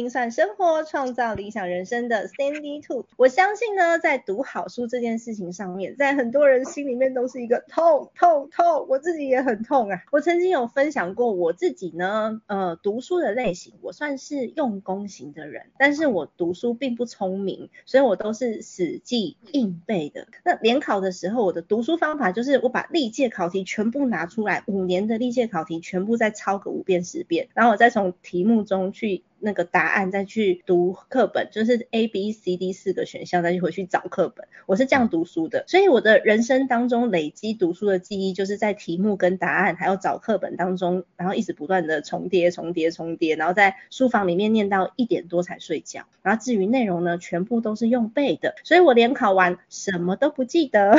[0.00, 3.04] 精算生活、创造理想人生的 Sandy Two。
[3.18, 8.86] 我相信呢，在读好书这件事情上面，在很多人心里面都是一个痛痛痛。
[8.88, 10.00] 我自己也很痛啊。
[10.10, 20.28] 我曾经有分享过我自己呢，呃，读书的类型，我算是用功型的人，但是我读书并不聪明，所以我都是死记硬背的。
[20.46, 29.24] 那联考的时候，我的读书方法就是我把历届考题全部拿出来，五年的历届考题全部再抄个五遍十遍，然后我再从题目中去。
[29.40, 35.64] 那个答案再去读课本，就是 A B C D 四个选项再去回去找课本，我是这样读书的。
[35.66, 46.06] 所以我的人生当中累积读书的记忆，就是在题目跟答案还有找课本当中，然后一直不断的重叠重叠重叠，然后在书房里面念到一点多才睡觉。
[46.22, 50.94] 然后至于内容呢，全部都是用背的，所以我联考完什么都不记得，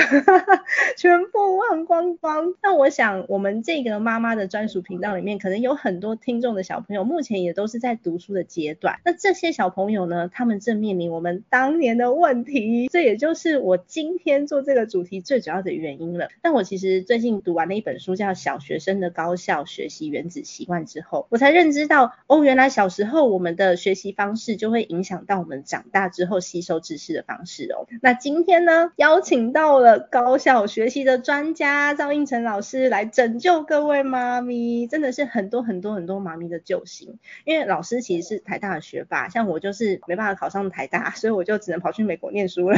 [0.98, 2.56] 全部忘光光。
[2.64, 16.30] 那我想我们这个妈妈的专属频道里面，可能有很多听众的小朋友，目前也都是在读书的阶段，那这些小朋友呢，他们正面临我们当年的问题，这也就是我今天做这个主题最主要的原因了。
[16.42, 27.88] 但我其实最近读完了一本书，叫《小学生的高效学习原子习惯》之后，我才认知到，哦，原来小时候我们的学习方式就会影响到我们长大之后吸收知识的方式哦。
[28.02, 42.78] 那今天呢，邀请到了高效学习的专家赵胤丞老师来拯救各位妈咪，真的是很多很多很多妈咪的救星，因为老师其实是台大的学霸，像我就是没办法考上台大，所以我就只能跑去美国念书了。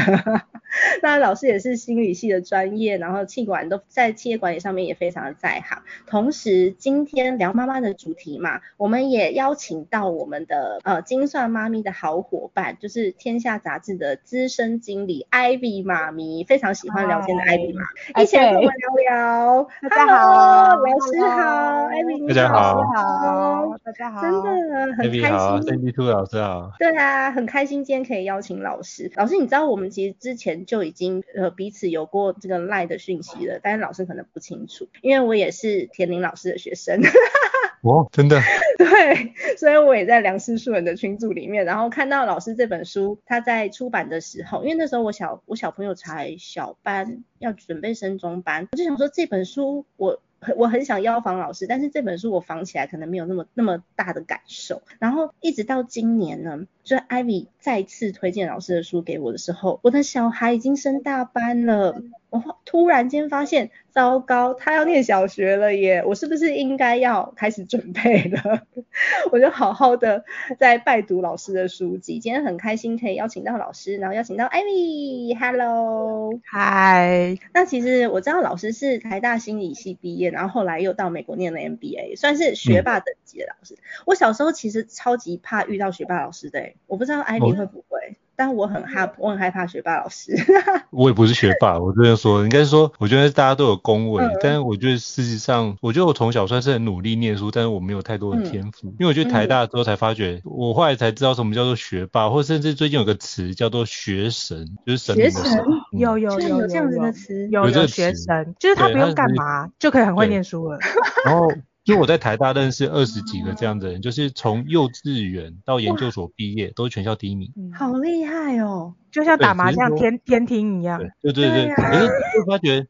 [1.02, 5.84] 那老师也是心理系的专业，然后企管都在企业管理上面也非常的在行。
[6.08, 19.68] 同时，今天聊妈妈的主题嘛，我们也邀请到我们的呃精算妈咪的好伙伴，就是天下杂志的资深经理 Ivy 妈咪，非常喜欢聊天的 Ivy 妈一起来跟我们聊聊。
[19.90, 25.24] 大家好，老师好，Ivy 大家好，好，大家好，真的很开心。
[25.64, 29.12] Sandy Two 老师好，对啊，很开心今天可以邀请老师。
[29.16, 37.02] 老师，你知道我们其实之前就已经呃彼此有过这个 LINE 的讯息了，但是老师可能不清楚，因为我也是田林老师的学生。
[37.82, 38.40] 哦，真的？
[38.78, 50.22] 对，所以我也在梁思树人的群组里面，然后看到老师这本书他在出版的时候，因为那时候我小我小朋友才小班，要准备升中班，我就想说这本书我。
[50.58, 54.82] 我很想邀访老师，但是这本书我访起来可能没有那么那么大的感受。
[55.00, 62.02] 然后一直到今年呢，就 Ivy 再次推荐老师的书给我的时候，我的小孩已经升大班了。
[62.34, 66.04] 我突然间发现，糟糕，他要念小学了耶！
[66.04, 68.64] 我是不是应该要开始准备了？
[69.32, 70.26] 我就好好的
[70.58, 72.18] 在拜读老师的书籍。
[72.18, 77.38] 今天很开心可以邀请到老师，然后邀请到艾米，Hello，嗨。
[77.54, 83.76] 那其实我知道老师是台大心理系毕业，然后后来又到美国念了 MBA，算是学霸等级的老师。
[83.76, 88.18] 嗯、我小时候其实超级怕遇到学霸老师的，我不知道艾米会不会。
[88.36, 90.34] 但我很害我很害怕学霸老师。
[90.92, 98.88] 我也不是学霸， 我这样说，应该是说，我觉得大家都有恭维，嗯、但是我觉得事实上，我觉得我从小算是很努力念书，但是我没有太多的天赋。
[98.88, 105.44] 嗯、因为我去台大之后才发觉，嗯、我后来才知道什么叫做学霸，或甚至最近有个词叫做学神，就是神的神。
[105.44, 110.80] 学神、嗯、有有有有这样子的词，有有学神，就是他不用干嘛就可以很会念书了。
[111.26, 111.48] 然后。
[111.84, 117.52] 就我在台大认识二十几个这样的人，就是从幼稚园到研究所毕业，都是全校第一名。
[117.78, 118.94] 好厉害哦！
[119.12, 121.00] 就像打麻将天天听一样。
[121.22, 122.88] 对对对，可是就发觉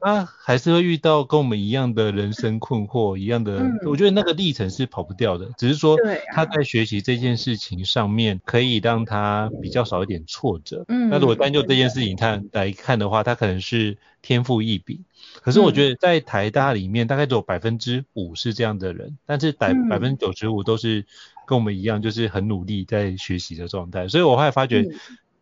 [0.00, 3.60] 他 还是会遇到跟我们一样的人生困惑，一样的。
[3.84, 5.98] 我觉得那个历程是跑不掉的，只是说
[6.32, 10.84] 他在学习这件事情上面可以让他比较少一点挫折。
[10.88, 11.10] 嗯。
[11.10, 15.04] 那如果单就这件事情看来看的话，他可能是天赋异禀。
[15.40, 21.04] 可是我觉得在台大里面，大概只有百分之五是这样的人，但是百百分之九十五都是
[21.46, 24.08] 跟我们一样，就是很努力在学习的状态。
[24.08, 24.84] 所以我后来发觉。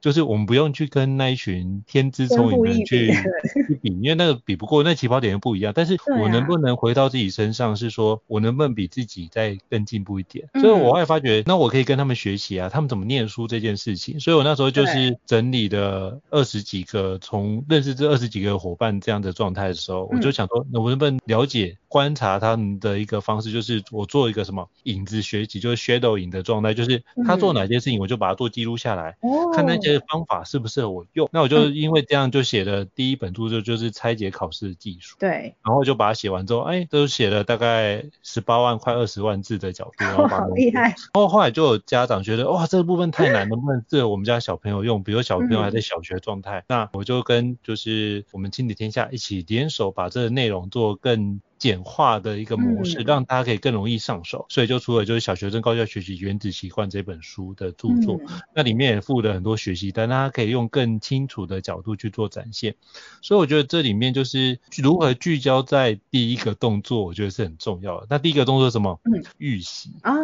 [0.06, 3.08] 就是我们不用去跟那一群天资聪颖的人去
[3.66, 5.72] 去比，因为那个比不过，那起跑点又不一样。
[5.74, 10.48] 但是我能不能回到自己身上，是说我能不能比自己再更进步一点？
[10.60, 14.20] 所以我后来发觉，那我可以跟他们学习啊，他们怎么念书这件事情。
[14.20, 21.76] 所以我那时候就是整理的二十几个，从认识这二十几个伙伴这样的状态的时候，我就想说，那我能不能了解？
[21.88, 31.28] 观察他们的一个方式，就是我做一个什么影子学习，就是 shadowing 的状态，就是他做哪件事情，我就把它做记录下来，嗯、看那些方法适不适合我用。
[31.32, 35.16] 那我就因为这样就写了第一本着，就就是拆解考试的技术。
[35.18, 35.54] 对。
[35.64, 40.82] 然后就把它写完之后，哎，都写了大概十八万快二十万字的角度，然后把它 好厉害。
[40.82, 45.02] 然后后来就有家长觉得，哇，这个部分太难，能不能适合我们家小朋友用？
[45.02, 51.40] 比如小朋友还在小学状态，嗯、那我就跟就是我们亲子天下一起联手，把这个内容做更。
[51.58, 58.20] 简化的一个模式，让大家可以更容易上手，所以就出了就是《小学生高效学习原子习惯》这本书的著作，
[58.54, 62.74] 那里面也附了很多学习单，大家可以用更清楚的角度去做展现。
[63.22, 68.06] 所以我觉得这里面就是如何聚焦在第一个动作，我觉得是很重要的。
[68.10, 69.00] 那第一个动作是什么？
[69.04, 70.14] 嗯，预习啊，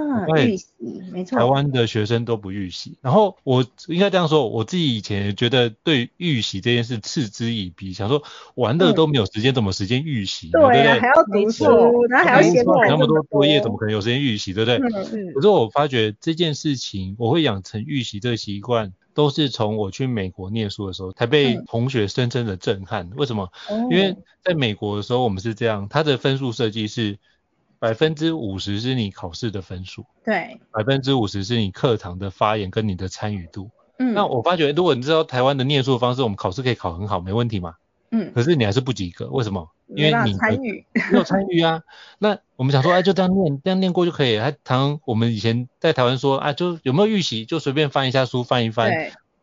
[0.44, 0.66] 预习，
[1.12, 1.38] 没错。
[1.38, 8.22] 台湾的学生都不预习，然后我应该这样说，我自己以前觉得对预习这件事嗤之以鼻，想说
[8.54, 10.50] 玩的都没有时间，怎么时间预习？
[10.50, 11.00] 对不对？
[11.24, 14.78] 读书，然后还要写那么多作业，怎么可能有时间预习，对不对？
[14.78, 23.06] 嗯、可是我发觉这件事情，我会养成预习这个习惯，都是从我去美国念书的时候才被同学深深的震撼。
[23.10, 23.50] 嗯、为什么？
[23.90, 27.18] 因为在美国的时候，我们是这样，它的分数设计是
[27.78, 33.70] 百分之五十是你考试的分数，对，百分之五十是你课堂的发言跟你的参与度。
[33.98, 37.74] 嗯，那我发觉，如果你知道台湾的念书的方式，我们考试可以考很好，没问题嘛。
[38.10, 39.68] 嗯，可是你还是不及格，为什么？
[39.94, 41.82] 因为你参与，没有参与啊。
[42.18, 44.44] 那我们想说，哎，就这样念，这样念过就可以了。
[44.44, 48.90] 还常我们以前在台湾说，啊，就有没有预习，就随便翻一下书，翻一翻，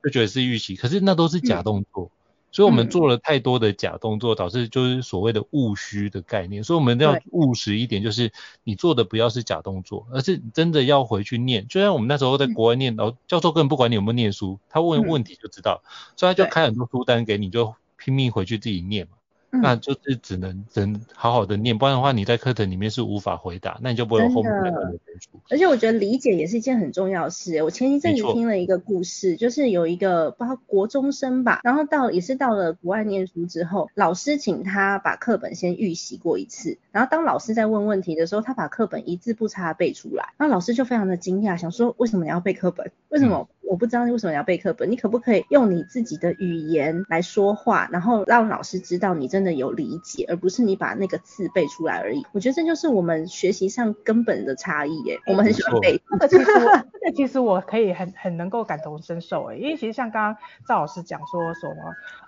[0.03, 0.75] 就觉得是预习。
[0.75, 2.15] 可是那都是假动作，嗯、
[2.51, 6.63] 所以我们做了太多的假动作，导致就是所谓的务虚的概念。
[6.63, 8.31] 所以我们要务实一点，就是
[8.63, 11.67] 你做的不要是假动作，而是真的要回去念。
[11.67, 19.17] 就像我们那时候在国外念，然后、嗯、教授根本不管你有没有念书，他问问题就知道，嗯、所以他就开很多书单给你，就拼命回去自己念嘛。
[19.51, 25.29] 那就是只能只能好好的念，不然的话你在课程里面是无法回答，那你就不会有后面的分数。
[25.49, 27.61] 而且我觉得理解也是一件很重要的事。
[27.63, 42.91] 我前一阵子听了一个故事，就是有一个不知道国中生吧，然后到也是到了国外念书之后，老师请他把课本先预习过一次，然后当老师在问问题的时候，他把课本一字不差背出来，那老师就非常的惊讶，想说为什么你要背课本？
[43.09, 43.47] 为什么？
[43.49, 52.25] 嗯我不知道你为什么要背课本，你可不可以用你自己的语言来说话，然后让老师知道你真的有理解，而不是你把那个字背出来而已。
[52.31, 55.19] 我觉得这就是我们学习上根本的差异耶。
[55.27, 61.75] 我们很喜欢背，这个其实我，这个其实我可以很很能够感同身受诶，因为其实像刚刚赵老师讲说什么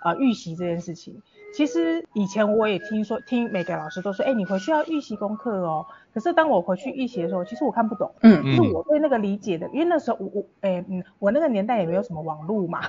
[0.04, 1.22] 呃预习这件事情，
[1.54, 5.86] 其实以前我也听说听每个老师都说，哎，你回去要预习功课哦。
[6.14, 12.82] 可是当我回去预习的时候，其实我看不懂，嗯，就是我对那个理解的，因为那时候我我哎嗯，我那个年代也没有什么网络嘛，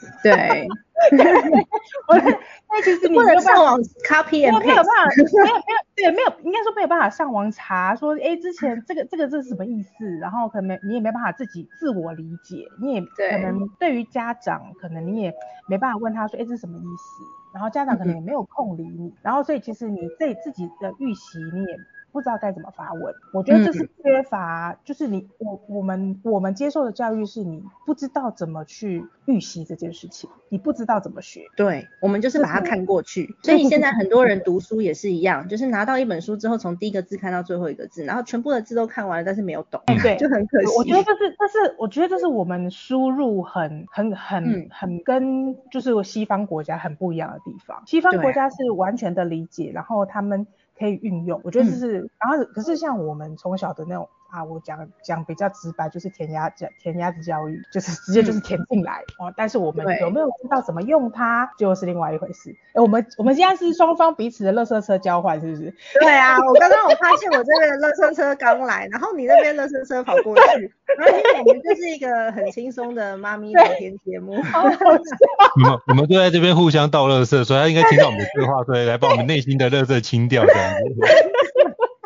[0.22, 0.66] 对，
[2.08, 3.78] 我那其实你没有上网
[4.08, 10.18] copy，没有办法，没有没有对，没有应该说没有办法上网查说，哎，之前这个这个这是什么意思？
[10.18, 15.34] 然后可能你也没办法自己自我理解，你也可能对于家长，可能你也
[15.68, 17.24] 没办法问他说，哎，这是什么意思？
[17.52, 21.76] 然后家长可能也没有空理你，然后所以其实你对自己的预习你也。
[22.12, 23.14] 不知道该怎么发问。
[23.32, 31.46] 我觉得这是缺乏，嗯、就是你我我们我们接受的教育是你不知道怎么去预习这件事情，你不知道怎么学。
[31.56, 33.34] 对，我们就是把它看过去。
[33.42, 40.76] 所以现 在很多人读书也是一样，就是拿到一本书之后，从第一个字看到最后一个字，然后全部的字都看完了，但是没有懂，对， 就很可惜。
[40.76, 47.82] 我觉得这是这是我觉得这是我们输入很很很、嗯、很跟就是西方国家很不一样的地方。
[47.86, 50.46] 西方国家是完全的理解，然后他们。
[50.80, 59.34] 可以运用，我觉得这是，嗯、然后可是像我们从小的那种啊，我讲讲比较直白，就是填鸭教填鸭子教育，就是直接就是填进来哦、嗯。
[59.36, 62.54] 但是我们有没有知道怎么用它，就是另外一回事。
[62.74, 65.74] 哎，我们我们现在是双方彼此的垃圾车交换，是不是？
[66.00, 74.40] 对啊，我刚刚我发现我这边的垃圾车刚来，然后你那边垃圾车跑过去，然后因为我们就是一个很轻松的妈咪聊天节目。
[74.42, 74.76] 好好笑。
[75.56, 81.00] 你们你们都在这边互相倒垃圾，所以他应该听到我们的对话，所以来把我们内心的垃圾清掉这样子。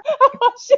[0.04, 0.74] 好笑。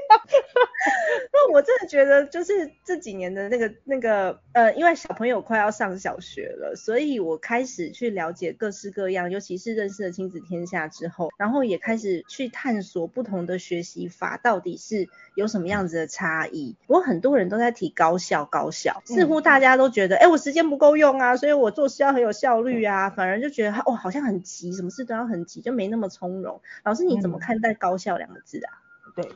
[1.86, 16.76] 觉得，就是这几年的那个那个呃，因为小朋友快要上小学了，所以我开始去了解各式各样，尤其是认识了亲子天下之后，然后也开始去探索不同的学习法到底是有什么样子的差异。
[16.86, 26.60] 我很多人都在提高效，高效，似乎大家都觉得，哎、我时间不够用啊，所以我做事要很有效率啊，反而就觉得，哦，好像很急，什么事都要很急，就没那么从容。
[26.84, 28.82] 老师你怎么看待高效两个字啊？
[29.06, 29.30] 嗯、对。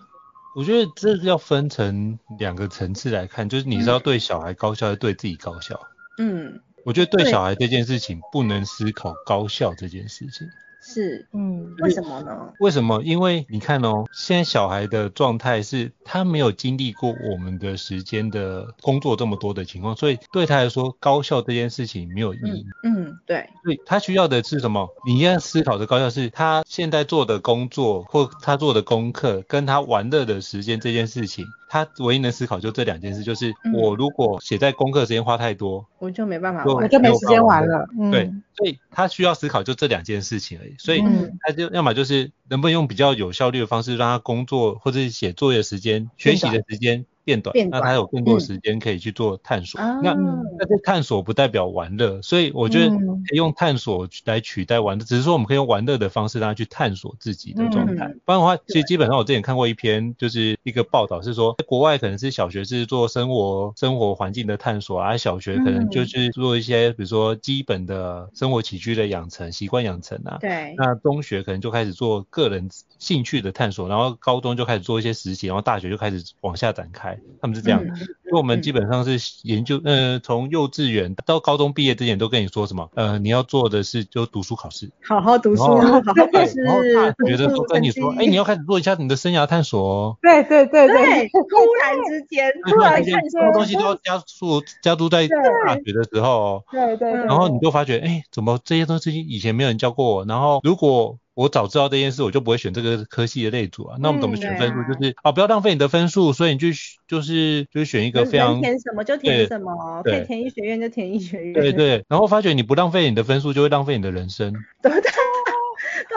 [0.54, 5.80] 我觉得这要分成两个层次来看，就是你是要对小孩高效，还是对自己高效？
[6.19, 10.49] 嗯，我觉得对小孩这件事情不能思考高效这件事情。
[10.83, 12.53] 是，嗯，为什么呢？
[12.59, 13.03] 为什么？
[13.03, 22.65] 因为你看哦，现在小孩的状态是他没有经历过我们的时间的工作这么多的情况，所以对他来说，高效这件事情没有意义。
[22.83, 23.49] 嗯，嗯，对。
[23.63, 24.89] 所以他需要的是什么？
[25.07, 31.45] 你要思考的高效是他现在做的工作或他做的功课跟他玩乐的时间这件事情。
[31.73, 37.87] 他唯一能思考就这两件事，就是我如果写在功课时间花太多，我就没办法，我就没时间玩了。
[38.11, 40.75] 对，所以他需要思考就这两件事情而已。
[40.79, 41.05] 所以
[41.41, 47.07] 他就要么就是能不能用比较有效率的方式让他工作或者是写作业时间、学习的时间。
[47.25, 49.81] 变短，那他有更多时间可以去做探索。
[49.81, 58.15] 嗯、那那这探索不代表玩乐，所以我觉得可以用探索来取代玩乐，嗯、只是说我们可以用玩乐的方式让他去探索自己的状态。
[58.25, 70.39] 不然的话，其实基本上我之前看过一篇，就是一个报道是说，国外可能是小学是做生活生活环境的探索，而小学可能就是做一些比如说基本的生活起居的养成、习惯养成啊。
[70.41, 70.75] 对。
[70.77, 77.10] 那中学可能就开始做个人兴趣的探索，然后高中就开始做一些实习，然后大学就开始往下展开。
[77.40, 77.88] 他们是这样，因
[78.33, 86.61] 为我们基本上是研究，呃，从幼稚园到高中毕业之前都跟你说什么，呃，你要做的是就读书考试，好好读书，好好考试。
[86.61, 90.17] 然后大学的时候跟你说，哎，你要开始做一下你的生涯探索哦。
[90.21, 97.11] 对对对对，突然之间，突然之间，什么东西都要加速加速在大学的时候，对对。
[97.12, 100.25] 然后你就发觉，哎，怎么这些东西以前没有人教过我？
[100.26, 103.97] 然后如果我早知道这件事，我就不会选这个科系的类组啊。
[104.01, 104.93] 那我们怎么选分数？
[104.93, 106.69] 就是啊，不要浪费你的分数，所以你就
[107.07, 111.55] 就是就是选一个非常填什么就填什么，可以填医学院就填医学院。
[111.55, 114.53] 对对，然后发觉你不浪费你的分数，就会浪费你的人生。
[114.83, 115.11] 对 对。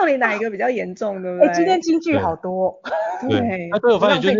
[0.04, 1.54] 到底哪一个比较严重，对不对？
[1.54, 2.78] 今天金句好多。
[3.26, 4.34] 对，那对我发现就是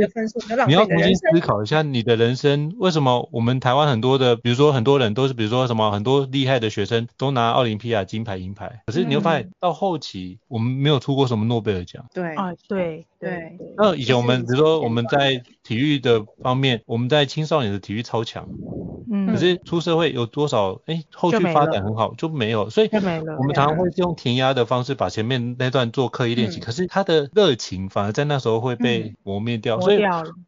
[0.67, 12.05] 你要重新思考一下你的人生，为什么我们台湾很多的，比如说很多人都是，比如说什么很多厉害的学生都拿奥林匹亚金牌、银牌，可是你会发现到后期我们没有出过什么诺贝尔奖。
[12.13, 13.57] 对啊，对对。
[13.79, 18.47] 那以前我们比如说我们在体育的方面，我们在青少年的体育超强。
[19.11, 20.81] 嗯，可是出社会有多少？
[20.87, 29.77] 哎、欸，后续发展很好就没，有，所以我们常常会用填鸭的方式把前面那段做刻意练习，嗯、可是他的热情反而在那时候会被磨灭掉。
[29.79, 30.01] 嗯、所以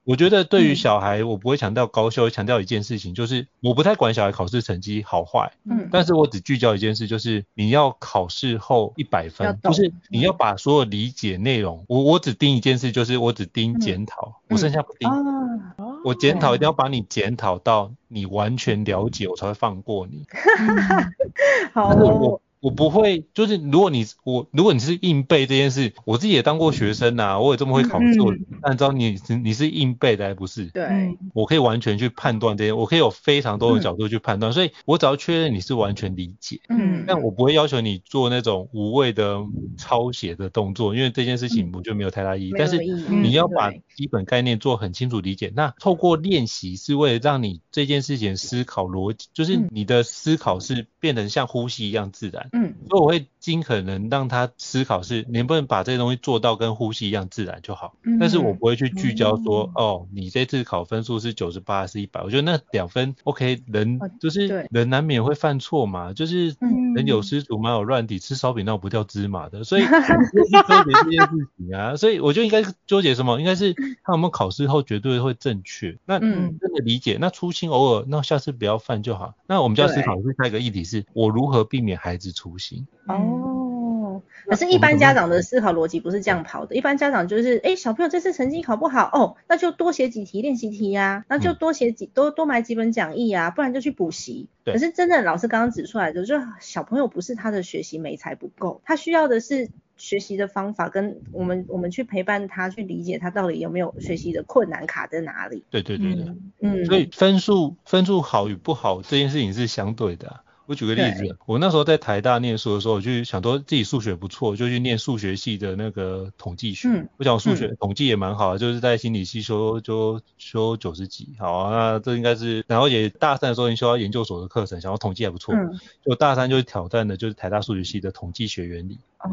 [0.05, 15.06] 我觉得对于小孩，我不会强调高效，强调一件事情，就是我不太管小孩考试成绩好坏，嗯，但是我只聚焦一件事，就是你要考试后一百分，就是你要把所有理解内容，我我只盯一件事，就是我只盯检讨，嗯、我剩下不盯。
[15.09, 20.25] 嗯啊我检讨一定要把你检讨到你完全了解，我才会放过你。
[21.75, 21.97] 好哦。
[22.21, 30.67] 我不会，就是如果你我如果你是硬背这件事，我自己也当过学生呐、啊，我也这么会考试，我按照你你是硬背的还不是？
[30.67, 39.39] 对，我可以完全去判断这些，我可以有非常多的角度去判断，嗯、所以我只要确认你是完全理解，嗯，但我不会要求你做那种无谓的
[39.77, 42.53] 抄写的动作，因为这件事情我就没有太大意义。
[42.53, 52.49] 嗯、但是你要把基本概念做很清楚理解，那透过练习是为了让你这件事情思考逻辑，就是你的思考是变得像呼吸一样自然。
[52.57, 57.95] 嗯，所以我会尽可能让他思考是能不能把这些东西做到跟呼吸一样自然就好。
[58.03, 62.23] 嗯，但是我不会去聚焦说，嗯、哦，你这次考分数是九十八还是一百？
[62.23, 66.57] 我觉得那两分 OK，人就是人难免会犯错嘛，就是
[66.95, 73.39] 人有失足，马有乱底，吃烧饼闹不掉芝麻的， 所以纠结这件事情啊，所以我就应该纠结什么？
[73.39, 75.99] 应该是他有没有考试后绝对会正确？
[76.07, 79.35] 那真的理解，那粗心偶尔，那下次不要犯就好。
[79.47, 82.87] 那我们就要思考的是下一个议题是，我如何避免孩子粗心？
[83.09, 86.77] 哦，可是，一般家长的思考逻辑不是这样跑的。
[86.77, 94.49] 一般家长就是，哎，小朋友这次成绩考不好，哦，那就多写几题练习题呀，那就多写几多多买几本讲义啊，不然就去补习。
[94.65, 105.65] 可是真的，老师刚刚指出来的，就是小朋友不是他的学习没才不够，他需要的是学习的方法，跟我们我们去陪伴他，去理解他到底有没有学习的困难卡在哪里。
[105.71, 110.43] 对对对对，嗯，所以分数分数好与不好这件事情是相对的啊。
[110.67, 116.89] 我举个例子，我那时候在台大念书的时候，我就想说自己数学不错，就去念数学系的那个统计学。
[116.89, 128.99] 嗯、我想数学、嗯、统计也蛮好的，就是在心理系修就修九十几，好啊，那这应该是，然后也大三的时候已经修到研究所的课程，想说统计还不错，嗯、就大三就挑战的就是台大数学系的统计学原理。
[129.21, 129.31] 哦，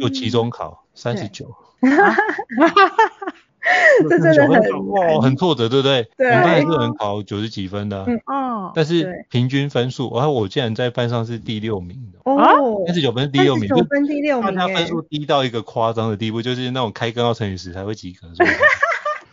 [0.00, 1.52] 就期中考三十九。
[4.08, 6.08] 这真的很哦，很挫折，对不对？
[6.16, 6.28] 对。
[6.30, 8.04] 我们班也是能考九十几分的。
[8.06, 8.72] 嗯哦。
[8.74, 12.18] 但是平均分数，然后我竟然在班上是第六名的。
[12.24, 12.82] 哦。
[12.86, 13.68] 三十九分是第六名。
[13.68, 14.54] 九分第六名。
[14.54, 18.28] 他分数低到一个夸张的地步，就是那种开根号乘以十才会及格。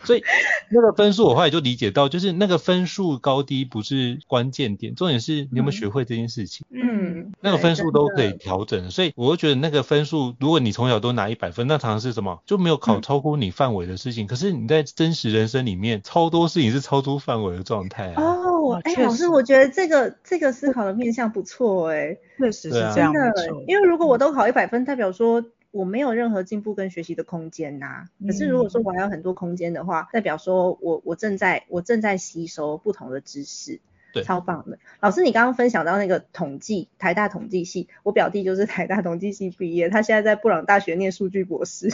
[0.07, 0.23] 所以
[0.71, 6.65] 那个分数我后来就理解到，就是那个分数高低不是关键点，重点是你有没有学会这件事情。
[6.71, 12.41] 嗯，那个分数都可以调整，所以我就觉得那个分数，如果你从小都拿一百分，那常常是什么？
[12.45, 14.25] 就没有考超过你范围的事情。
[14.25, 18.23] 嗯、可是你在真实人生里面，超多事情是超出范围的状态啊。
[18.23, 23.33] 哦，哎、欸，老师，我觉得这个这个思考的面向不错、欸，哎，确实是这样的。
[23.67, 25.43] 因为如果我都考一百分，代表说。
[25.77, 28.09] 我没有任何进步跟学习的空间呐、啊。
[28.25, 33.79] 可是如果说我还有很多空间的话，代表说我我正在我正在吸收不同的知识。
[34.13, 41.89] 对超棒的，老师，你刚刚分享到那个统计，台大统计系，我表弟就是台大统计系毕业，他现在在布朗大学念数据博士，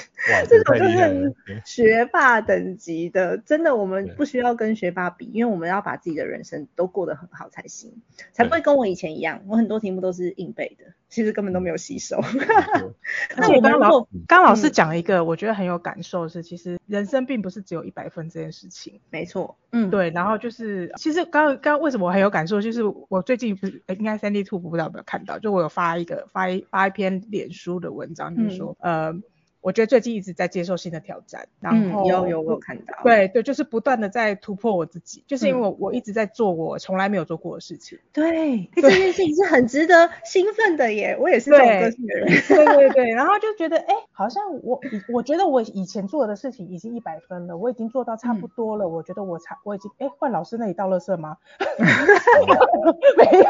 [0.48, 1.34] 这种就是
[1.66, 7.92] 学霸等级的，真的我们不需要跟学霸比，因为我们要把自己的人生都过得很好才行，
[8.32, 12.20] 才不会跟我以前一样，我很多题目都是硬背的，其实根本都没有吸收。
[13.38, 22.08] 那我刚老刚老师讲一个，我觉得很有感受是，其实人生并不是只有一百分这件事情，没错，嗯，对，然后就是其实刚刚为什么？
[22.08, 29.16] 我很有感受，就是我最近不是应该 Sandy2 不知道有没有看到，就我有发一个发一发一篇脸书的文章，就是说、嗯、呃。
[29.64, 37.98] 我觉得最近一直在接受新的挑战，然后、嗯、有有我看到，对对，就是不断的在突破我自己，就是因为我、嗯、我一直在做我从来没有做过的事情。
[38.12, 42.28] 对，对 这件事情是很值得兴奋的耶，我也是这种个性的人。
[42.28, 44.82] 对对对，然后就觉得哎，好像我
[45.14, 51.38] 我觉得我以前做的事情已经一百分了，我已经做到差不多了，嗯、我觉得我差我已经哎换老师那里倒垃圾吗？
[53.18, 53.46] 没有，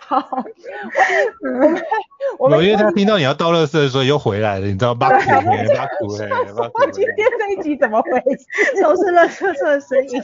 [0.00, 0.42] 好，
[2.38, 4.93] 我们因为他听到你要倒垃圾，所以又回来了，你知道。
[4.94, 6.90] 巴苦嘿，巴苦嘿，巴苦。
[6.92, 8.82] 今天这一集怎么回事？
[8.82, 10.22] 都是乐色色的声音。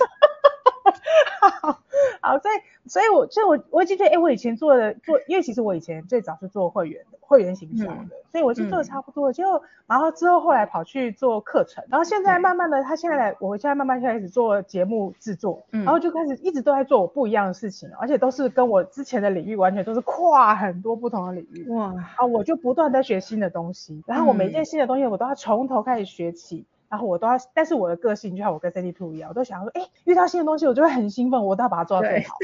[1.61, 1.79] 好，
[2.20, 9.33] 好，所以，所以我，所以我，我已经觉得，哎，我以前做的做，因为其实我以前最早是做会员的，会员形象的，嗯、所以我就做的差不多了。
[9.33, 21.68] 就、嗯、然后之后后来跑去做课程，然后现在慢慢的，他现在来，我现在慢慢开始做节目制作，嗯、然后就开始一直都在做我不一样的事情，而且都是跟我之前的领域完全都是跨很多不同的领域。
[21.70, 26.64] 哇，啊，我就不断在学新的东西，然后我每一件新的东西我都要从头开始学起。
[26.90, 32.35] 然后我都要，但是我的个性就像我跟 Sandy Two 一样，我都想要说，哎，遇到新的东西，我就会很兴奋，我都要把它做到最好。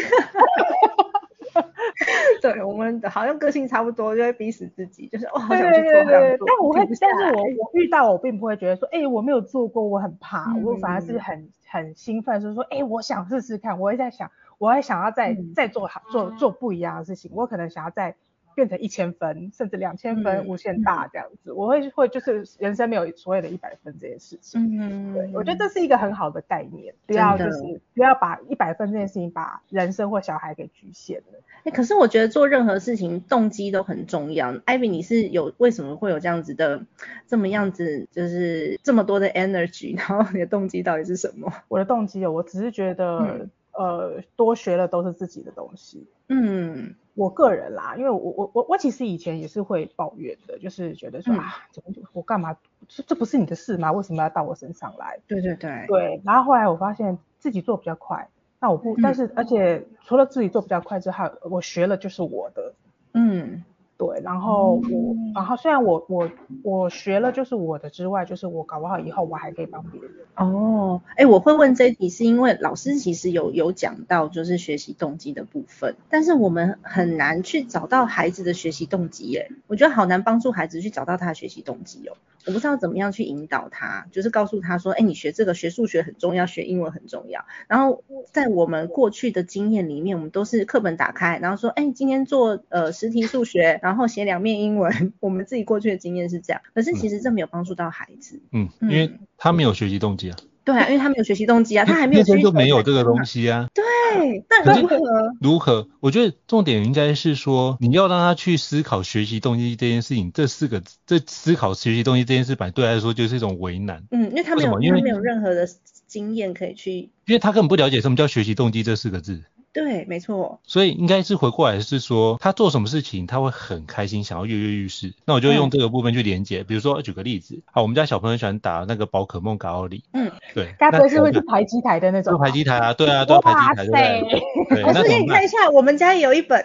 [2.40, 18.14] 对， 对，我们好像个性差不多，就会逼死自己，就是哦，好想去做，对对对对，但我会，但是我我遇到我并不会觉得说，哎，我没有做过，我很怕，嗯、我反而是很很兴奋，就是说，哎，我想试试看，我会在想，我还想要再、嗯、再做好，做做不一样的事情，我可能想要再。
[18.56, 24.60] 变成一千分，甚至两千分，无限大这样子，嗯、我会会就是人生没有所谓的一百分这件事情。
[24.80, 31.38] 嗯，对，我觉得这是一个很好的概念，不要就是不要把一百分这件事情把人生或小孩给局限了。
[31.58, 34.54] 哎、欸，可是我觉得做任何事情动机都很重要。
[34.54, 36.82] Ivy，你是有为什么会有这样子的
[37.26, 41.52] 这么样子，就是这么多的 energy，然后你的动机到底是什么？
[41.68, 43.18] 我的动机哦，我只是觉得。
[43.18, 46.06] 嗯呃，多学的都是自己的东西。
[46.28, 52.56] 嗯，我个人啦，因为我我我我其实以前也是会抱怨的，就是觉得说、嗯、啊，怎么我干嘛？
[52.88, 53.92] 这这不是你的事吗？
[53.92, 55.18] 为什么要到我身上来？
[55.26, 55.84] 对对对。
[55.86, 58.28] 对，然后后来我发现自己做比较快，
[58.60, 62.74] 那我不，嗯、但是而且除了自己做比较快之外，我学了就是我的。
[63.12, 63.62] 嗯。
[63.98, 66.30] 对，然后我，嗯、然后虽然我我
[66.62, 70.10] 我学了就是我的之外，就是我搞不好以后我还可以帮别人。
[70.34, 82.16] 哦，哎，我会问这一题是因为老师其实有有讲到就是学习动机的部分，但是我们很难去找到孩子的学习动机耶，我觉得好难帮助孩子去找到他的学习动机哦。
[82.46, 87.44] 我不知道怎么样去引导他，就是告诉他说，哎，你学这个学数学很重要，学英文很重要。
[87.66, 95.12] 然后在我们过去的经验里面，我们都是课本打开，然后说，哎，今天做呃十题数学，然后写两面英文。
[95.20, 98.40] 我们自己过去的经验是这样，可是其实这没有帮助到孩子。
[98.52, 100.36] 嗯，因为他没有学习动机啊。
[100.66, 102.42] 对啊，因为他没有学习动机啊，他还没有学习。
[102.42, 103.68] 就没有这个东西啊。
[103.72, 104.98] 对，那如何？
[105.40, 105.86] 如何？
[106.00, 110.32] 我觉得重点应该是说，你要让他去思考学习动机这件事情。
[110.34, 114.02] 这四个，这思考学习动机这件事，本来对他来说就是一种为难。
[114.10, 115.68] 嗯，因为他没有，因为没有任何的
[116.08, 117.10] 经验可以去。
[117.26, 119.44] 因为他根本不了解什么叫学习动机这四个字。
[119.76, 120.58] 对，没错。
[120.64, 125.12] 所以应该是回过来是说，他做什么事情他会很开心，想要跃跃欲试。
[125.26, 130.02] 那我就用这个部分去连接，嗯、比如说举个例子，好，我们家小朋友喜欢打那个宝可梦卡奥里。
[130.14, 130.74] 嗯，对。
[130.78, 132.32] 该不会是会去排机台的那种？
[132.32, 133.84] 就排机台啊，对啊，都排机台。
[133.92, 134.82] 哇塞！
[134.86, 136.58] 我是给你看一下，我们家也有一本。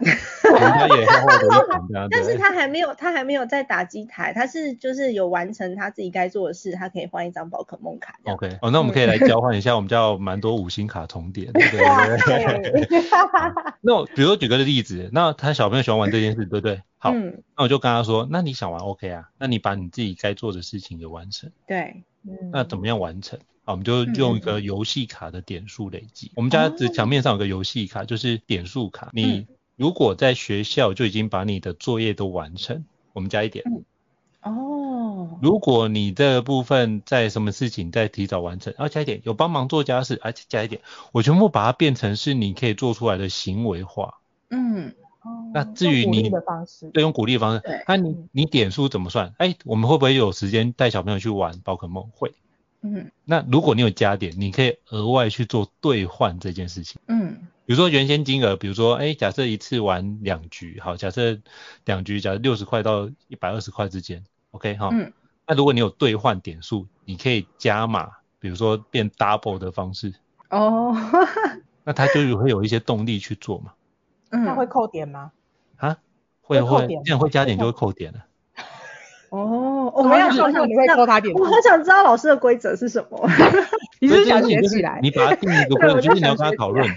[0.46, 1.50] 我们家也厚厚的一
[1.92, 2.08] 本。
[2.10, 8.16] 但是他还没有，他还没有在打机台，他是就是有完成他自己该做的事，他可以换一张宝可梦卡。
[8.24, 11.46] OK，哦，那我们可以来交换一下，我们家有蛮多五星卡重叠。
[11.52, 13.01] 对对对。
[13.82, 16.82] 那我比如说举个例子，那他小朋友喜欢玩这件事，对不对？
[16.98, 19.30] 好，嗯、那我就跟他说，那你想玩 OK 啊？
[19.38, 21.52] 那你把你自己该做的事情给完成。
[21.68, 23.40] 对，嗯、那怎么样完成？
[23.64, 26.28] 好，我们就用一个游戏卡的点数累积。
[26.28, 29.08] 嗯、我们家的墙面上有个游戏卡，就是点数卡。
[29.08, 33.66] 嗯、你如果在学校就已经把你的作业都完成，我们加一点。
[34.44, 44.16] 嗯哦，如果你这个部分在什么事情再提早完成，然后加一点，有帮忙做家事，而且加一点，我全部把它变成是你可以做出来的行为化。
[44.50, 44.94] 嗯，
[45.54, 49.34] 那至于你的方式，对，用鼓励的方式，那你你点数怎么算？
[49.38, 52.10] 哎，我们会不会有时间带小朋友去玩宝可梦？
[52.16, 52.34] 会。
[52.84, 57.00] 嗯，那如果你有加点，你可以额外去做兑换这件事情。
[57.08, 57.48] 嗯。
[57.66, 61.38] 比如说原先金额，比如说，哎，假设一次玩两局，好，假设
[61.86, 64.90] 两局，假设六十块到一百二十块之间，OK 哈。
[64.92, 65.14] 嗯。
[65.48, 70.14] 那如果你有兑换点数，你可以加码，比如说变 double 的方式。
[70.50, 70.96] 哦。
[71.86, 73.74] 那他就会有一些动力去做嘛。
[74.32, 74.46] 嗯。
[74.46, 75.32] 他会扣点吗？
[75.78, 75.98] 啊？
[76.42, 78.26] 会会，这样会加点就会扣点了。
[79.32, 81.34] 哦，我没有说你会扣他点。
[81.34, 83.30] 我很想知道老师的规则是什么。
[84.00, 85.00] 你是想学起来？
[85.02, 86.88] 你把它定一个规则， 就是你要跟他讨论。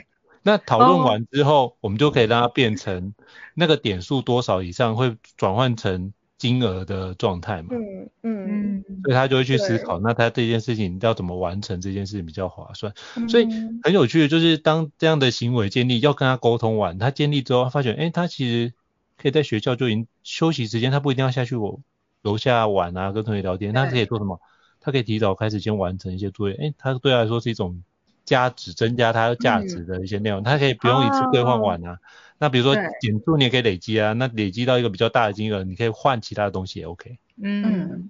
[0.42, 1.72] 那讨论完之后，oh.
[1.80, 3.14] 我们就可以让它变成
[3.54, 7.68] 那个点数多少以上会转换成金额的状态嘛？
[7.70, 12.92] 嗯嗯，所以他就会去思考，那他这件事情要怎么完成这件事情比较划算？
[13.16, 13.48] 嗯、所以
[13.82, 18.74] 很有趣的就是当这样的行为建立，要跟他沟通完，他建立之后，他发觉，哎，他其实
[19.16, 21.80] 可以在学校就已经休息时间，他不一定要下去我
[22.24, 24.40] 楼下玩啊，跟同学聊天，他可以做什么？
[24.80, 27.84] 他可以提早开始先完成一些作业，哎，他对他来说是一种。
[28.24, 31.90] 价值增加他价值的一些内容，嗯、它可以不用一次兑换完啊。
[31.90, 31.98] 哦、
[32.38, 37.18] 那比如说点数你也可以累积啊，那累积到一个比较大的金额，你可以换其他的东西也 OK。
[37.42, 38.08] 嗯。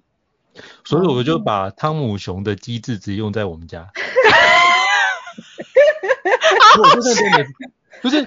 [0.85, 3.89] 所以我就把汤姆熊的机制直接用在我们家。
[6.79, 7.45] 我真的真的
[8.01, 8.25] 不是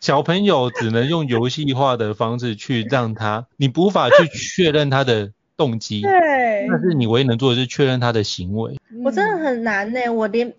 [0.00, 6.00] 小朋友只能用游戏化的方式去让他， 你无法去确认他的动机。
[6.02, 6.66] 对。
[6.68, 8.78] 但是你唯一能做的是确认他的行为。
[9.04, 10.52] 我真的很难呢，我连。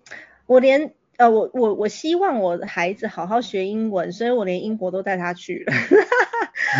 [0.44, 5.72] 我连呃，我我我希望我的孩子好好学英文，所以我连英国都带他去了。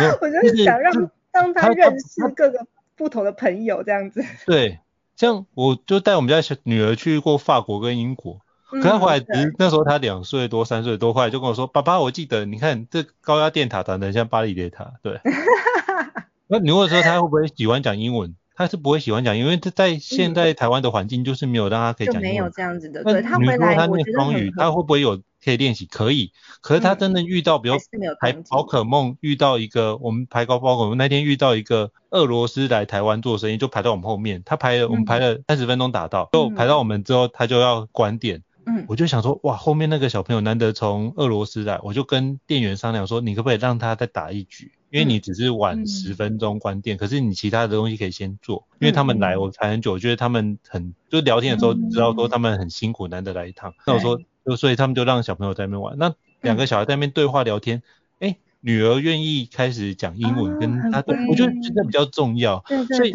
[0.03, 4.23] 有 我就是想让让他认识各个不同的朋友这样子。
[4.45, 4.79] 对，
[5.15, 8.41] 像我就带我们家小女儿去过法国跟英国，
[8.81, 15.19] 可是他回来只是那时候他两岁多三岁多，后来就跟我说：“爸爸，我记得你看这高压电塔长得像巴黎铁塔。”对。
[16.47, 18.35] 那你问说他会不会喜欢讲英文？
[18.55, 22.29] 他是不会喜欢讲，因为他在现在台湾的环境就是没有让他可以讲英文。
[22.29, 23.03] 就没有这样子的。
[23.03, 25.87] 对，他回来他念双语，他会不会有可以练习？
[25.87, 26.31] 可以。
[26.61, 27.75] 可是他真的遇到，比如
[28.21, 34.43] 排宝可梦遇到一个，我们排高宝可梦那天遇到一个俄罗斯来台湾做生意，就排到我们后面。
[34.45, 38.43] 他排了，我们排了三十分钟打到，就排到我们之后，他就要关店。
[38.83, 38.85] 嗯。
[38.89, 44.71] 我就想说，哇，后面那个小朋友难得从俄罗斯来，我就跟店员商量说，你可不可以让他再打一局？
[44.91, 48.67] 因为你只是晚十分钟关店，嗯、可是你其他的东西可以先做。
[48.79, 53.71] 因为他们来我才很久，我觉得他们很就聊天的时候知道说他们很辛苦，难得来一趟。
[53.71, 55.97] 嗯、那我说就所以他们就让小朋友在那边玩。
[55.97, 57.81] 那两个小孩在那边对话聊天，
[58.19, 62.63] 哎、嗯，女儿愿意开始讲英文跟他对，我觉得这比较重要。
[62.67, 62.97] 对对对。
[62.97, 63.13] 所以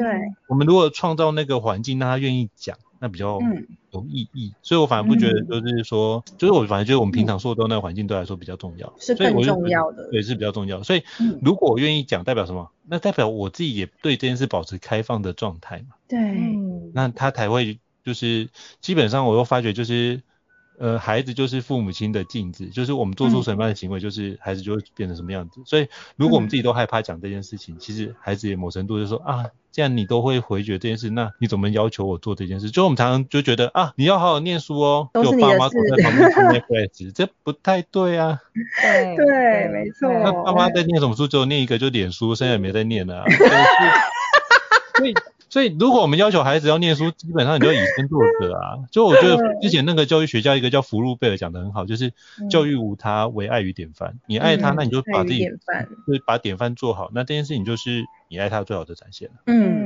[0.48, 3.38] 我们如果创造那个环境，让他愿意讲，那比较
[3.90, 4.48] 有意义。
[4.48, 10.82] 嗯、所以我反而不觉得就是说，嗯、就是我反正觉得我们平常受到那个环境对来说比较重要，是更重要的，对，是比较重要。
[10.82, 11.02] 所以
[11.42, 12.70] 如果我愿意讲，代表什么？
[12.87, 15.96] 那代表我自己也对这件事保持开放的状态嘛。
[16.08, 16.18] 对，
[16.92, 18.48] 那他才会就是
[18.80, 20.22] 基本上我又发觉就是。
[20.79, 25.61] 呃，孩子就是父母亲的镜子，就是我们做出什么样的行为，就是孩子就会变成什么样子。
[25.61, 32.71] 嗯、所以，如果我们自己都害怕讲这件事情，嗯、其实孩子也某程度就说啊，既然你都会回绝这件事，那你怎么要求我做这件事？
[32.71, 35.11] 就我们常常就觉得啊，你要好好念书哦。
[35.14, 38.38] 就爸妈躲在 旁边听 Netflix，这不太对啊。
[38.81, 40.09] 对 对，没错。
[40.12, 41.27] 那爸妈在念什么书？
[41.27, 43.25] 只有念一个，就脸书，现在也没在念了、 啊。
[44.97, 45.14] 所以。
[45.50, 48.76] 所以，如果我们要求孩子要念书，基本上你就要以身作则啊。
[48.92, 52.12] 就我觉得之前那个教育学家一个叫福禄贝尔讲得很好，就是
[52.50, 54.18] 教育无他，唯爱与典范。
[54.26, 55.44] 你爱他，那你就把自己，
[56.06, 57.11] 就是把典范做好。
[57.14, 58.04] 那这件事情就是。
[58.30, 59.37] 你爱他最好的展现了。
[59.46, 59.78] 嗯，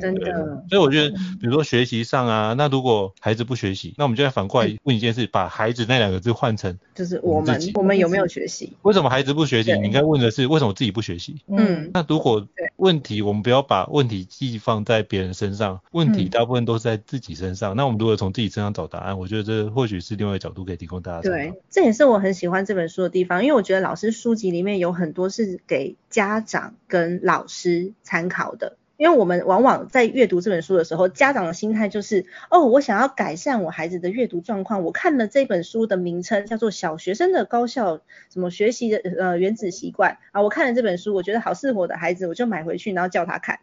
[0.00, 0.64] 真的。
[0.68, 8.72] 所以我觉得，比如说学习上啊，那如果孩子不学习，那我们就要反过来问一件事，把孩子那两个字换成，就是我们，我们有没有学习？
[8.82, 9.72] 为什么孩子不学习？
[9.78, 11.42] 你应该问的是为什么自己不学习？
[11.48, 11.90] 嗯。
[11.92, 17.74] 那如果问题，我们不要把问题寄放在别人身上，问题大部分都是在自己身上。
[17.76, 21.20] 那我们如果从自己身上找答案，我觉得这或许是另外一个角度可以提供大家。
[21.22, 28.76] 对，这也是我很喜欢这本书的地方，因为我觉得老师书籍里面有很多是给家长跟老师参考的。
[28.96, 34.82] 因为我们往往在阅读这本书的时候，家长的心态就是，哦，我想要改善我孩子的阅读状况。
[34.82, 38.00] 我看了这本书的名称叫做《小学生的高效
[38.32, 43.58] 什么学习的呃原子习惯》啊，我看了这本书，我觉得好适合我的孩子，我就买回去，然后叫他看。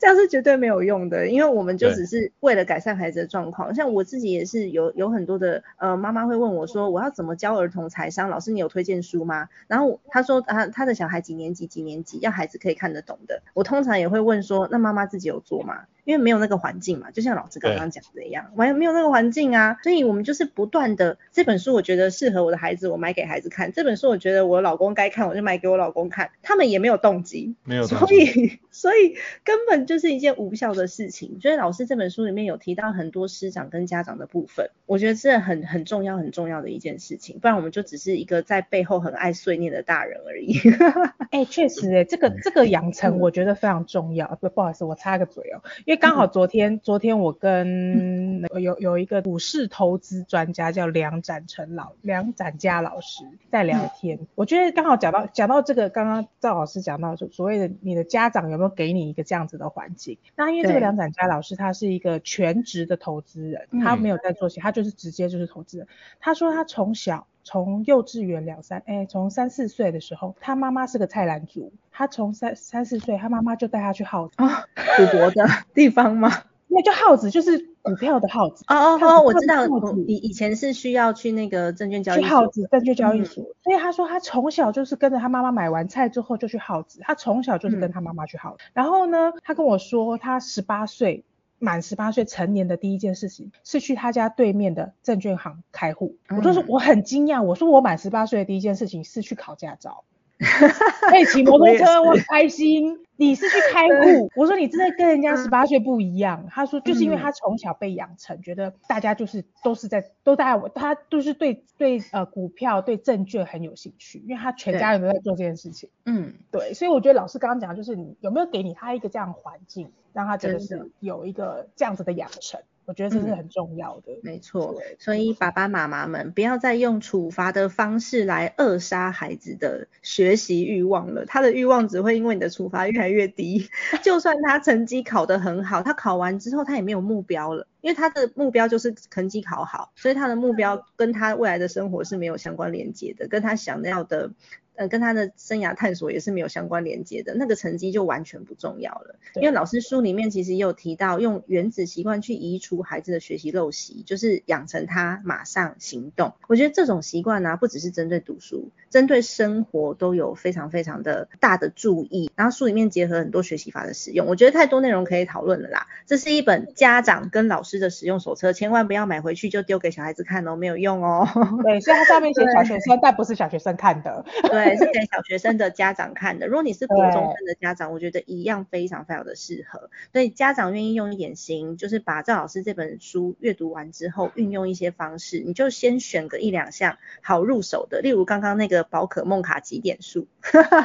[0.00, 3.72] 这样是绝对没有用的，因为我们就只是为了改善孩子的状况。
[3.74, 8.28] 像我自己也是有有很多的呃妈妈会问我说，我要怎么教儿童财商？
[8.28, 9.48] 老师你有推荐书吗？
[9.68, 13.42] 然后他说他他的小孩几年级几年级，要孩子可以看得懂的。
[13.54, 15.84] 我通常也会问说，那妈妈自己有做吗？
[16.04, 26.30] 因为没有那个环境嘛，就像老师刚刚讲的一样，完全没有那个环境啊，所以我们就是不断的这本书，我觉得适合我的孩子，我买给孩子看；这本书我觉得我老公该看，我就买给我老公看。
[26.42, 31.38] 他们也没有动机，没有动机，所以 所以根本就是一件无效的事情。
[31.40, 40.58] 所以老师这本书里面有提到很多师长跟家长的部分，我觉得是很很重要很重要的一件事情，不然我们就只是一个在背后很爱碎念的大人而已。
[41.30, 44.38] 哎、欸，确实哎、欸，这个这个养成我觉得非常重要。
[44.40, 46.78] 不不好意思，我插个嘴哦，因为刚好昨天。
[46.80, 60.18] 昨天我跟有有一个股市投资专家叫梁展成老梁展佳老师在聊天，我觉得刚好讲到讲到这个，刚刚赵老师讲到所谓的你的家长有没有给你一个这样子的环境？
[60.36, 65.86] 那因为这个梁展佳老师他是一个全职的投资人，他没有在做戏，他就是直接就是投资人。
[66.20, 74.64] 他说他从小从幼稚园两三哎从三四岁的时候，他妈妈是个菜篮族，他从三三四岁他妈妈就带他去号啊。
[74.96, 76.30] 赌博的地方吗？
[76.66, 79.64] 那就耗子就是股票的耗子哦哦哦，我知道，
[80.08, 88.64] 以以前是需要去那个证券交易所，去耗子证券交易所，嗯、所以他说他从小就是跟着他妈妈买完菜之后就去耗子，他从小就是跟他妈妈去耗子。
[88.64, 91.22] 嗯、然后呢，他跟我说他十八岁
[91.64, 100.04] 满十八岁成年的第一件事情是去他家对面的证券行开户，嗯、我就是我很惊讶，我说我满十八岁的第一件事情是去考驾照。
[100.38, 102.98] 可 以骑摩托车，我很开心。
[103.16, 106.48] 你是去开 户，我说你真的跟人家十八岁不一样。
[106.50, 115.88] 他说就是因为他从小被养成，觉得大家就是都是在都在我，他都是对对呃股票对证券很有兴趣，因为他全家人都在做这件事情。
[116.06, 122.60] 嗯，对，所以我觉得老师刚刚讲的就是你有没有给你他一个这样环境，让他真的是有一个这样子的养成。
[122.86, 124.80] 我觉得这是很重要的，嗯、没错。
[124.98, 133.68] 所以爸爸妈妈们不要再用处罚的方式来扼杀孩子的学习欲望了，他的欲望只会因为你的处罚越来越低。
[134.02, 144.30] 就算他成绩考得很好，他考完之后他也没有目标了，因为他的目标就是成绩考好，所以他的目标跟他未来的生活是没有相关连接的，跟他想要的。
[144.76, 149.16] 呃，跟他的生涯探索也是没有相关连接的，那个成绩就完全不重要了。
[149.36, 156.32] 因为老师书里面其实也有提到，用原子习惯去移除孩子的学习陋习，就是养成他马上行动。
[156.48, 162.30] 我觉得这种习惯呢，不只是针对读书，针对生活都有非常非常的大的注意。
[162.34, 165.86] 然后书里面结合很多学习法的使用，我觉得太多内容可以讨论了啦。
[166.06, 171.28] 这是一本家长跟老师的使用手册，千万不要买回去就丢给小孩子看哦，没有用哦。
[171.62, 174.24] 对，所以它上面写小学生，但不是小学生看的。
[174.50, 174.63] 对。
[174.64, 176.46] 对，是给小学生的家长看的。
[176.46, 179.90] 如果你是国中生的家长，我觉得一样非常非常的适合。
[180.12, 190.26] 所以家长愿意用一点心，就是把赵老师这本书阅读完之后，运用一些方式，你就先选个一两项好入手的，例如刚刚那个宝可梦卡几点数，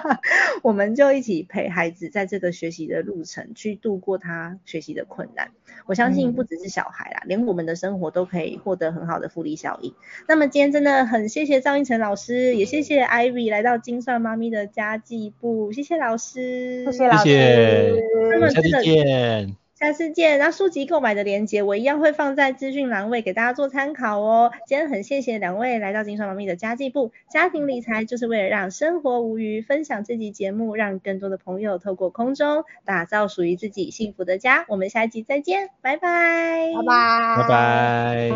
[0.64, 5.52] 我们就一起陪孩子在这个学习的路程去度过他学习的困难。
[5.86, 9.94] 我相信不只是小孩啦，嗯、连我们的生活都可以获得很好的复利效应。
[10.28, 19.56] 那么今天真的很谢谢张一成老师，也谢谢 Ivy 来到精算妈咪的家计部，谢谢老师，谢谢老师，那么下次见。
[19.76, 20.38] 下次见。
[20.40, 24.52] 那书籍购买的链接我一样会放在资讯栏位给大家做参考哦。
[24.68, 29.62] 今天很谢谢两位来到金算妈咪的家计部，家庭理财就是为了让生活无虞。
[29.62, 34.66] 分享这集节目，让更多的朋友透过空中打造属于自己幸福的家。
[34.68, 38.32] 我们下一集再见，拜拜，拜拜，拜拜。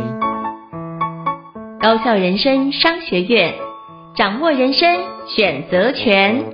[1.81, 3.53] 高校人生商学院，
[4.15, 4.87] 掌握人生
[5.25, 6.53] 选择权。